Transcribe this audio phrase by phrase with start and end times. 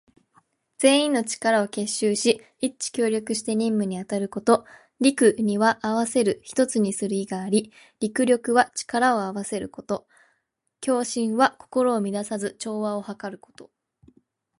[0.79, 4.65] 全員の力を結集し、一致協力して任務に当たること。
[4.99, 10.07] 「戮」には合わせる、一つにする意があり、「戮力」は力を合わせること。
[10.81, 13.69] 「協心」は心を乱さず、調和をはかること。